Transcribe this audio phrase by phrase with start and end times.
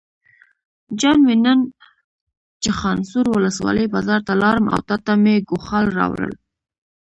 [0.99, 1.59] جان مې نن
[2.63, 6.33] چخانسور ولسوالۍ بازار ته لاړم او تاته مې ګوښال راوړل.